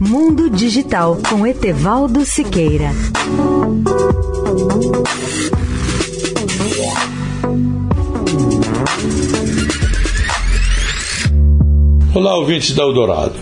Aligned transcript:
Mundo 0.00 0.48
Digital 0.48 1.18
com 1.28 1.44
Etevaldo 1.44 2.24
Siqueira. 2.24 2.92
Olá, 12.14 12.36
ouvintes 12.36 12.76
da 12.76 12.84
Eldorado. 12.84 13.34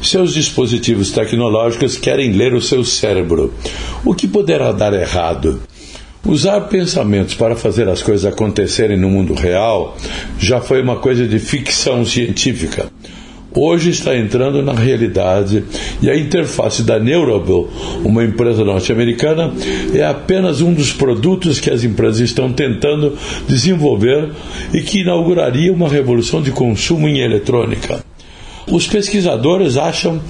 Seus 0.00 0.32
dispositivos 0.32 1.10
tecnológicos 1.10 1.96
querem 1.96 2.30
ler 2.30 2.54
o 2.54 2.62
seu 2.62 2.84
cérebro. 2.84 3.52
O 4.04 4.14
que 4.14 4.28
poderá 4.28 4.70
dar 4.70 4.92
errado? 4.92 5.60
Usar 6.24 6.60
pensamentos 6.68 7.34
para 7.34 7.56
fazer 7.56 7.88
as 7.88 8.04
coisas 8.04 8.24
acontecerem 8.24 8.96
no 8.96 9.10
mundo 9.10 9.34
real 9.34 9.96
já 10.38 10.60
foi 10.60 10.80
uma 10.80 10.96
coisa 10.96 11.26
de 11.26 11.40
ficção 11.40 12.04
científica 12.04 12.88
hoje 13.56 13.90
está 13.90 14.16
entrando 14.16 14.62
na 14.62 14.72
realidade 14.72 15.64
e 16.02 16.10
a 16.10 16.16
interface 16.16 16.82
da 16.82 16.98
Neurable, 16.98 17.66
uma 18.04 18.24
empresa 18.24 18.64
norte-americana, 18.64 19.52
é 19.94 20.04
apenas 20.04 20.60
um 20.60 20.72
dos 20.72 20.92
produtos 20.92 21.60
que 21.60 21.70
as 21.70 21.84
empresas 21.84 22.20
estão 22.20 22.52
tentando 22.52 23.16
desenvolver 23.48 24.30
e 24.72 24.82
que 24.82 25.00
inauguraria 25.00 25.72
uma 25.72 25.88
revolução 25.88 26.42
de 26.42 26.50
consumo 26.50 27.08
em 27.08 27.20
eletrônica. 27.20 28.04
Os 28.66 28.86
pesquisadores 28.86 29.76
acham 29.76 30.20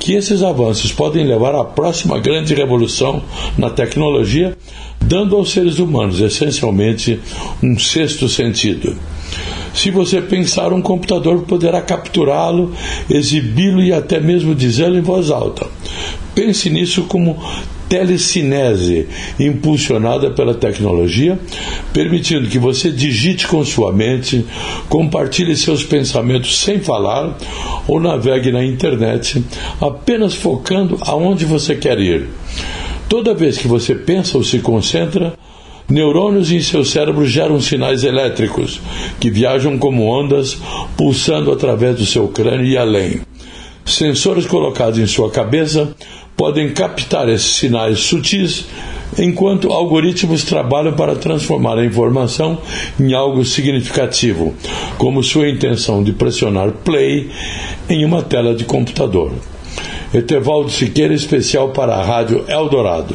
que 0.00 0.14
esses 0.14 0.42
avanços 0.42 0.92
podem 0.92 1.24
levar 1.24 1.54
à 1.54 1.64
próxima 1.64 2.18
grande 2.18 2.52
revolução 2.52 3.22
na 3.56 3.70
tecnologia, 3.70 4.56
dando 5.00 5.36
aos 5.36 5.52
seres 5.52 5.78
humanos 5.78 6.20
essencialmente 6.20 7.20
um 7.62 7.78
sexto 7.78 8.28
sentido. 8.28 8.96
Se 9.74 9.90
você 9.90 10.22
pensar, 10.22 10.72
um 10.72 10.80
computador 10.80 11.42
poderá 11.42 11.82
capturá-lo, 11.82 12.72
exibi-lo 13.10 13.82
e 13.82 13.92
até 13.92 14.20
mesmo 14.20 14.54
dizê-lo 14.54 14.96
em 14.96 15.02
voz 15.02 15.30
alta. 15.30 15.66
Pense 16.34 16.70
nisso 16.70 17.02
como 17.04 17.36
telecinese 17.88 19.06
impulsionada 19.38 20.30
pela 20.30 20.54
tecnologia, 20.54 21.38
permitindo 21.92 22.48
que 22.48 22.58
você 22.58 22.90
digite 22.90 23.46
com 23.46 23.64
sua 23.64 23.92
mente, 23.92 24.44
compartilhe 24.88 25.56
seus 25.56 25.84
pensamentos 25.84 26.58
sem 26.58 26.80
falar 26.80 27.36
ou 27.86 28.00
navegue 28.00 28.50
na 28.50 28.64
internet, 28.64 29.44
apenas 29.80 30.34
focando 30.34 30.98
aonde 31.02 31.44
você 31.44 31.74
quer 31.74 31.98
ir. 31.98 32.28
Toda 33.08 33.34
vez 33.34 33.58
que 33.58 33.68
você 33.68 33.94
pensa 33.94 34.38
ou 34.38 34.42
se 34.42 34.58
concentra, 34.60 35.34
Neurônios 35.88 36.50
em 36.50 36.60
seu 36.60 36.84
cérebro 36.84 37.26
geram 37.26 37.60
sinais 37.60 38.04
elétricos 38.04 38.80
que 39.20 39.30
viajam 39.30 39.78
como 39.78 40.06
ondas, 40.06 40.56
pulsando 40.96 41.52
através 41.52 41.96
do 41.96 42.06
seu 42.06 42.28
crânio 42.28 42.66
e 42.66 42.76
além. 42.76 43.20
Sensores 43.84 44.46
colocados 44.46 44.98
em 44.98 45.06
sua 45.06 45.30
cabeça 45.30 45.94
podem 46.36 46.72
captar 46.72 47.28
esses 47.28 47.56
sinais 47.56 48.00
sutis, 48.00 48.64
enquanto 49.18 49.72
algoritmos 49.72 50.42
trabalham 50.42 50.94
para 50.94 51.14
transformar 51.16 51.78
a 51.78 51.84
informação 51.84 52.58
em 52.98 53.12
algo 53.12 53.44
significativo, 53.44 54.54
como 54.96 55.22
sua 55.22 55.48
intenção 55.48 56.02
de 56.02 56.12
pressionar 56.12 56.72
play 56.72 57.30
em 57.88 58.04
uma 58.04 58.22
tela 58.22 58.54
de 58.54 58.64
computador. 58.64 59.32
Etevaldo 60.12 60.70
Siqueira, 60.70 61.12
especial 61.12 61.68
para 61.70 61.94
a 61.94 62.02
Rádio 62.02 62.44
Eldorado. 62.48 63.14